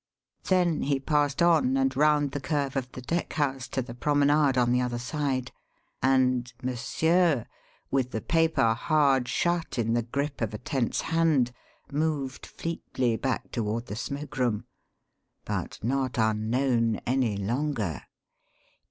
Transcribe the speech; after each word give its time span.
Then 0.45 0.81
he 0.81 0.99
passed 0.99 1.43
on 1.43 1.77
and 1.77 1.95
round 1.95 2.31
the 2.31 2.39
curve 2.39 2.75
of 2.75 2.91
the 2.93 3.03
deckhouse 3.03 3.67
to 3.69 3.83
the 3.83 3.93
promenade 3.93 4.57
on 4.57 4.71
the 4.71 4.81
other 4.81 4.97
side; 4.97 5.51
and 6.01 6.51
"Monsieur," 6.63 7.45
with 7.91 8.09
the 8.09 8.19
paper 8.19 8.73
hard 8.73 9.27
shut 9.27 9.77
in 9.77 9.93
the 9.93 10.01
grip 10.01 10.41
of 10.41 10.55
a 10.55 10.57
tense 10.57 11.01
hand, 11.01 11.51
moved 11.91 12.47
fleetly 12.47 13.15
back 13.15 13.51
toward 13.51 13.85
the 13.85 13.95
smoke 13.95 14.39
room. 14.39 14.65
But 15.45 15.77
not 15.83 16.17
unknown 16.17 16.95
any 17.05 17.37
longer. 17.37 18.01